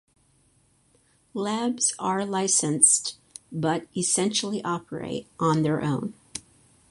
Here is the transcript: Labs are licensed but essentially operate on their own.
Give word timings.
Labs 1.35 1.93
are 1.99 2.25
licensed 2.25 3.17
but 3.51 3.85
essentially 3.95 4.63
operate 4.63 5.27
on 5.39 5.61
their 5.61 5.83
own. 5.83 6.15